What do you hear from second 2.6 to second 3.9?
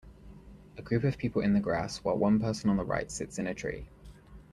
on the right sits in a tree.